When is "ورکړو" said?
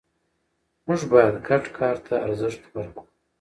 2.75-3.03